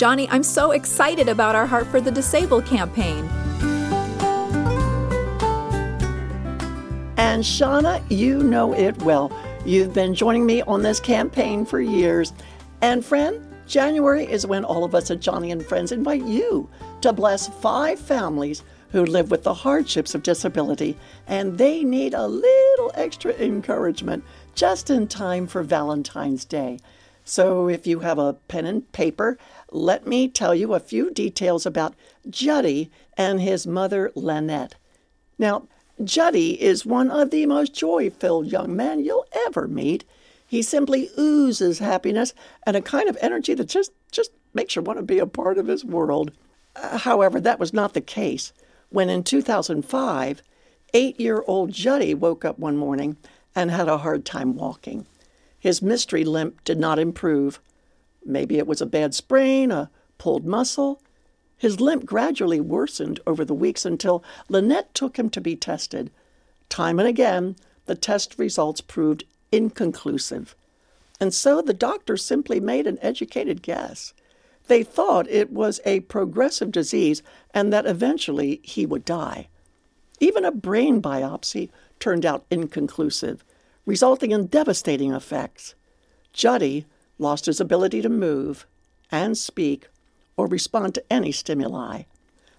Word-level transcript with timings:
Joni, 0.00 0.26
I'm 0.30 0.42
so 0.42 0.70
excited 0.70 1.28
about 1.28 1.54
our 1.54 1.66
Heart 1.66 1.88
for 1.88 2.00
the 2.00 2.10
Disabled 2.10 2.64
campaign. 2.64 3.28
And 7.18 7.44
Shauna, 7.44 8.02
you 8.08 8.42
know 8.42 8.72
it 8.72 8.96
well. 9.02 9.30
You've 9.66 9.92
been 9.92 10.14
joining 10.14 10.46
me 10.46 10.62
on 10.62 10.80
this 10.80 11.00
campaign 11.00 11.66
for 11.66 11.82
years. 11.82 12.32
And 12.80 13.04
friend, 13.04 13.46
January 13.66 14.24
is 14.24 14.46
when 14.46 14.64
all 14.64 14.84
of 14.84 14.94
us 14.94 15.10
at 15.10 15.20
Joni 15.20 15.52
and 15.52 15.62
Friends 15.62 15.92
invite 15.92 16.24
you 16.24 16.66
to 17.02 17.12
bless 17.12 17.48
five 17.60 17.98
families 17.98 18.62
who 18.92 19.04
live 19.04 19.30
with 19.30 19.42
the 19.42 19.52
hardships 19.52 20.14
of 20.14 20.22
disability 20.22 20.96
and 21.26 21.58
they 21.58 21.84
need 21.84 22.14
a 22.14 22.26
little 22.26 22.90
extra 22.94 23.32
encouragement 23.34 24.24
just 24.54 24.88
in 24.88 25.06
time 25.06 25.46
for 25.46 25.62
Valentine's 25.62 26.46
Day. 26.46 26.78
So 27.24 27.68
if 27.68 27.86
you 27.86 28.00
have 28.00 28.18
a 28.18 28.34
pen 28.48 28.66
and 28.66 28.90
paper, 28.92 29.38
let 29.70 30.06
me 30.06 30.28
tell 30.28 30.54
you 30.54 30.74
a 30.74 30.80
few 30.80 31.10
details 31.10 31.66
about 31.66 31.94
Juddy 32.28 32.90
and 33.16 33.40
his 33.40 33.66
mother, 33.66 34.10
Lanette. 34.16 34.72
Now, 35.38 35.68
Juddy 36.02 36.60
is 36.60 36.86
one 36.86 37.10
of 37.10 37.30
the 37.30 37.46
most 37.46 37.74
joy 37.74 38.10
filled 38.10 38.46
young 38.46 38.74
men 38.74 39.04
you'll 39.04 39.26
ever 39.46 39.68
meet. 39.68 40.04
He 40.46 40.62
simply 40.62 41.10
oozes 41.18 41.78
happiness 41.78 42.34
and 42.66 42.76
a 42.76 42.82
kind 42.82 43.08
of 43.08 43.18
energy 43.20 43.54
that 43.54 43.68
just, 43.68 43.92
just 44.10 44.32
makes 44.54 44.74
you 44.74 44.82
want 44.82 44.98
to 44.98 45.04
be 45.04 45.18
a 45.18 45.26
part 45.26 45.58
of 45.58 45.66
his 45.66 45.84
world. 45.84 46.32
However, 46.74 47.40
that 47.40 47.60
was 47.60 47.72
not 47.72 47.94
the 47.94 48.00
case 48.00 48.52
when 48.88 49.08
in 49.08 49.22
2005, 49.22 50.42
eight 50.94 51.20
year 51.20 51.44
old 51.46 51.70
Juddy 51.70 52.14
woke 52.14 52.44
up 52.44 52.58
one 52.58 52.76
morning 52.76 53.16
and 53.54 53.70
had 53.70 53.88
a 53.88 53.98
hard 53.98 54.24
time 54.24 54.56
walking. 54.56 55.06
His 55.60 55.82
mystery 55.82 56.24
limp 56.24 56.64
did 56.64 56.80
not 56.80 56.98
improve. 56.98 57.60
Maybe 58.24 58.58
it 58.58 58.66
was 58.66 58.80
a 58.80 58.86
bad 58.86 59.14
sprain, 59.14 59.70
a 59.70 59.90
pulled 60.18 60.46
muscle. 60.46 61.00
His 61.56 61.80
limp 61.80 62.06
gradually 62.06 62.60
worsened 62.60 63.20
over 63.26 63.44
the 63.44 63.54
weeks 63.54 63.84
until 63.84 64.24
Lanette 64.48 64.94
took 64.94 65.18
him 65.18 65.28
to 65.30 65.40
be 65.40 65.54
tested. 65.54 66.10
Time 66.70 66.98
and 66.98 67.06
again, 67.06 67.56
the 67.84 67.94
test 67.94 68.38
results 68.38 68.80
proved 68.80 69.24
inconclusive. 69.52 70.56
And 71.20 71.34
so 71.34 71.60
the 71.60 71.74
doctors 71.74 72.24
simply 72.24 72.60
made 72.60 72.86
an 72.86 72.98
educated 73.02 73.60
guess. 73.60 74.14
They 74.68 74.82
thought 74.82 75.28
it 75.28 75.52
was 75.52 75.80
a 75.84 76.00
progressive 76.00 76.72
disease 76.72 77.22
and 77.52 77.72
that 77.72 77.84
eventually 77.84 78.60
he 78.62 78.86
would 78.86 79.04
die. 79.04 79.48
Even 80.20 80.44
a 80.44 80.52
brain 80.52 81.02
biopsy 81.02 81.68
turned 81.98 82.24
out 82.24 82.46
inconclusive, 82.50 83.44
resulting 83.86 84.30
in 84.30 84.46
devastating 84.46 85.12
effects. 85.12 85.74
Juddy 86.32 86.86
lost 87.18 87.46
his 87.46 87.60
ability 87.60 88.02
to 88.02 88.08
move 88.08 88.66
and 89.10 89.36
speak 89.36 89.88
or 90.36 90.46
respond 90.46 90.94
to 90.94 91.04
any 91.10 91.32
stimuli. 91.32 92.02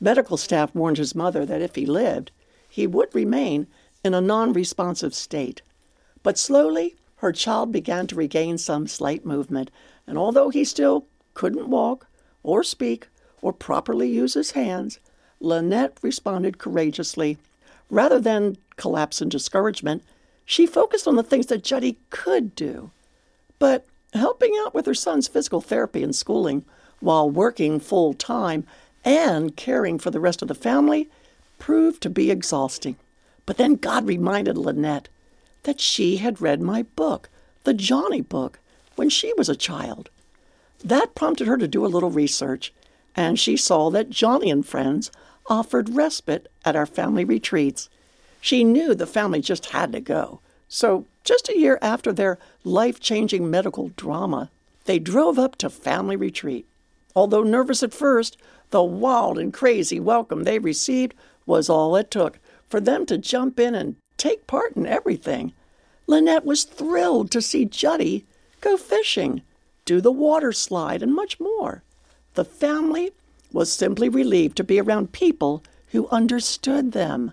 Medical 0.00 0.36
staff 0.36 0.74
warned 0.74 0.98
his 0.98 1.14
mother 1.14 1.46
that 1.46 1.62
if 1.62 1.74
he 1.74 1.86
lived, 1.86 2.30
he 2.68 2.86
would 2.86 3.14
remain 3.14 3.66
in 4.04 4.14
a 4.14 4.20
non 4.20 4.52
responsive 4.52 5.14
state. 5.14 5.62
But 6.22 6.38
slowly, 6.38 6.96
her 7.16 7.32
child 7.32 7.72
began 7.72 8.06
to 8.08 8.14
regain 8.14 8.58
some 8.58 8.86
slight 8.86 9.24
movement, 9.24 9.70
and 10.06 10.18
although 10.18 10.50
he 10.50 10.64
still 10.64 11.06
couldn't 11.32 11.68
walk 11.68 12.06
or 12.42 12.62
speak 12.62 13.08
or 13.40 13.52
properly 13.52 14.08
use 14.08 14.34
his 14.34 14.52
hands, 14.52 14.98
Lanette 15.40 15.98
responded 16.02 16.58
courageously. 16.58 17.38
Rather 17.90 18.20
than 18.20 18.56
collapse 18.76 19.22
in 19.22 19.28
discouragement, 19.28 20.02
she 20.44 20.66
focused 20.66 21.08
on 21.08 21.16
the 21.16 21.22
things 21.22 21.46
that 21.46 21.64
Juddy 21.64 21.98
could 22.10 22.54
do. 22.54 22.90
But 23.58 23.86
helping 24.12 24.52
out 24.64 24.74
with 24.74 24.86
her 24.86 24.94
son's 24.94 25.28
physical 25.28 25.60
therapy 25.60 26.02
and 26.02 26.14
schooling 26.14 26.64
while 27.00 27.28
working 27.28 27.80
full 27.80 28.14
time 28.14 28.66
and 29.04 29.56
caring 29.56 29.98
for 29.98 30.10
the 30.10 30.20
rest 30.20 30.42
of 30.42 30.48
the 30.48 30.54
family 30.54 31.08
proved 31.58 32.02
to 32.02 32.10
be 32.10 32.30
exhausting. 32.30 32.96
But 33.46 33.56
then 33.56 33.74
God 33.74 34.06
reminded 34.06 34.56
Lanette 34.56 35.06
that 35.64 35.80
she 35.80 36.18
had 36.18 36.40
read 36.40 36.60
my 36.60 36.82
book, 36.82 37.28
the 37.64 37.74
Joni 37.74 38.26
book, 38.26 38.58
when 38.96 39.08
she 39.08 39.32
was 39.36 39.48
a 39.48 39.56
child. 39.56 40.10
That 40.84 41.14
prompted 41.14 41.46
her 41.46 41.56
to 41.56 41.68
do 41.68 41.84
a 41.84 41.88
little 41.88 42.10
research, 42.10 42.72
and 43.16 43.38
she 43.38 43.56
saw 43.56 43.90
that 43.90 44.10
Joni 44.10 44.50
and 44.50 44.66
friends 44.66 45.10
offered 45.46 45.90
respite 45.90 46.50
at 46.64 46.76
our 46.76 46.86
family 46.86 47.24
retreats. 47.24 47.88
She 48.44 48.62
knew 48.62 48.94
the 48.94 49.06
family 49.06 49.40
just 49.40 49.70
had 49.70 49.90
to 49.92 50.02
go. 50.02 50.40
So, 50.68 51.06
just 51.24 51.48
a 51.48 51.58
year 51.58 51.78
after 51.80 52.12
their 52.12 52.38
life 52.62 53.00
changing 53.00 53.50
medical 53.50 53.88
drama, 53.96 54.50
they 54.84 54.98
drove 54.98 55.38
up 55.38 55.56
to 55.56 55.70
family 55.70 56.14
retreat. 56.14 56.66
Although 57.16 57.42
nervous 57.42 57.82
at 57.82 57.94
first, 57.94 58.36
the 58.68 58.82
wild 58.82 59.38
and 59.38 59.50
crazy 59.50 59.98
welcome 59.98 60.44
they 60.44 60.58
received 60.58 61.14
was 61.46 61.70
all 61.70 61.96
it 61.96 62.10
took 62.10 62.38
for 62.68 62.80
them 62.80 63.06
to 63.06 63.16
jump 63.16 63.58
in 63.58 63.74
and 63.74 63.96
take 64.18 64.46
part 64.46 64.76
in 64.76 64.84
everything. 64.84 65.54
Lanette 66.06 66.44
was 66.44 66.64
thrilled 66.64 67.30
to 67.30 67.40
see 67.40 67.64
Juddy 67.64 68.26
go 68.60 68.76
fishing 68.76 69.40
do 69.86 70.02
the 70.02 70.12
water 70.12 70.52
slide, 70.52 71.02
and 71.02 71.14
much 71.14 71.40
more. 71.40 71.82
The 72.34 72.44
family 72.44 73.12
was 73.50 73.72
simply 73.72 74.10
relieved 74.10 74.58
to 74.58 74.64
be 74.64 74.78
around 74.78 75.12
people 75.12 75.64
who 75.92 76.08
understood 76.08 76.92
them, 76.92 77.32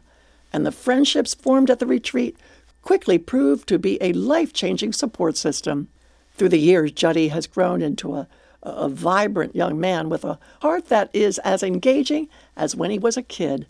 and 0.52 0.66
the 0.66 0.72
friendships 0.72 1.34
formed 1.34 1.70
at 1.70 1.80
the 1.80 1.86
retreat 1.86 2.38
quickly 2.82 3.18
proved 3.18 3.68
to 3.68 3.80
be 3.80 3.98
a 4.02 4.14
life 4.14 4.54
changing 4.54 4.94
support 4.94 5.38
system. 5.38 5.88
Through 6.36 6.50
the 6.50 6.58
years, 6.60 6.92
Juddy 6.92 7.28
has 7.30 7.48
grown 7.48 7.82
into 7.82 8.16
a, 8.16 8.28
a 8.64 8.90
vibrant 8.90 9.56
young 9.56 9.80
man 9.80 10.10
with 10.10 10.24
a 10.24 10.40
heart 10.62 10.88
that 10.88 11.10
is 11.14 11.38
as 11.40 11.64
engaging 11.64 12.28
as 12.56 12.76
when 12.76 12.92
he 12.92 13.00
was 13.00 13.18
a 13.18 13.22
kid. 13.22 13.68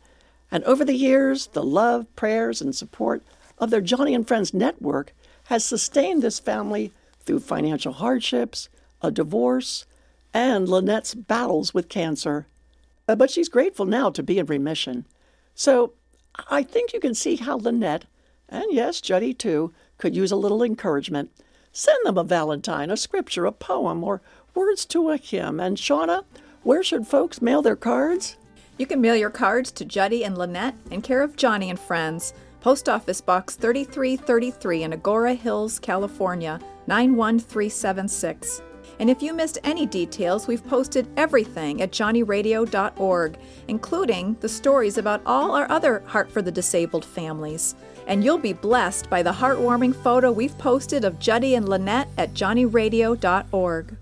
And 0.50 0.64
over 0.64 0.84
the 0.86 0.96
years, 0.96 1.48
the 1.48 1.64
love, 1.64 2.14
prayers, 2.16 2.62
and 2.62 2.76
support 2.76 3.24
of 3.58 3.70
their 3.70 3.82
Joni 3.82 4.16
and 4.16 4.28
Friends 4.28 4.54
network 4.54 5.14
has 5.46 5.64
sustained 5.64 6.22
this 6.22 6.40
family 6.40 6.92
through 7.26 7.40
financial 7.40 7.94
hardships, 7.94 8.70
a 9.02 9.12
divorce, 9.12 9.86
and 10.34 10.68
Lanette's 10.68 11.14
battles 11.14 11.74
with 11.74 11.90
cancer. 11.90 12.48
Uh, 13.08 13.16
but 13.16 13.30
she's 13.30 13.50
grateful 13.50 13.86
now 13.86 14.10
to 14.10 14.24
be 14.24 14.40
in 14.40 14.46
remission. 14.46 15.06
So 15.54 15.94
I 16.50 16.64
think 16.64 16.94
you 16.94 17.00
can 17.00 17.14
see 17.14 17.36
how 17.36 17.58
Lanette, 17.58 18.04
and 18.50 18.66
yes, 18.72 19.02
Juddy 19.02 19.34
too, 19.34 19.74
could 19.98 20.16
use 20.16 20.32
a 20.32 20.36
little 20.36 20.64
encouragement. 20.64 21.32
Send 21.72 22.06
them 22.06 22.18
a 22.18 22.24
valentine, 22.24 22.92
a 22.92 22.98
scripture, 22.98 23.46
a 23.46 23.52
poem, 23.52 24.04
or 24.04 24.22
words 24.54 24.86
to 24.88 25.10
a 25.10 25.18
hymn. 25.18 25.60
And 25.60 25.78
Shauna, 25.78 26.24
where 26.64 26.84
should 26.84 27.08
folks 27.08 27.42
mail 27.42 27.62
their 27.62 27.76
cards? 27.76 28.38
You 28.78 28.86
can 28.86 29.00
mail 29.00 29.16
your 29.16 29.30
cards 29.30 29.72
to 29.74 29.86
Juddy 29.86 30.26
and 30.26 30.36
Lanette 30.36 30.76
in 30.90 31.02
care 31.02 31.22
of 31.22 31.36
Joni 31.36 31.70
and 31.70 31.80
Friends, 31.80 32.34
Post 32.62 32.90
Office 32.90 33.22
Box 33.22 33.56
3333 33.56 34.84
in 34.84 34.92
Agoura 34.92 35.38
Hills, 35.38 35.80
California 35.80 36.60
91376. 36.88 38.62
And 39.00 39.10
if 39.10 39.22
you 39.22 39.34
missed 39.34 39.58
any 39.64 39.86
details, 39.86 40.48
we've 40.48 40.66
posted 40.66 41.08
everything 41.18 41.82
at 41.82 41.92
joniradio.org, 41.92 43.38
including 43.68 44.38
the 44.40 44.50
stories 44.50 44.98
about 44.98 45.22
all 45.26 45.56
our 45.56 45.70
other 45.72 46.04
Heart 46.08 46.32
for 46.32 46.42
the 46.42 46.52
Disabled 46.52 47.06
families. 47.06 47.76
And 48.08 48.24
you'll 48.24 48.38
be 48.38 48.54
blessed 48.54 49.10
by 49.10 49.24
the 49.24 49.32
heartwarming 49.32 49.96
photo 49.96 50.32
we've 50.32 50.58
posted 50.58 51.06
of 51.06 51.20
Juddy 51.20 51.56
and 51.56 51.68
Lanette 51.68 52.10
at 52.18 52.34
joniradio.org. 52.34 53.98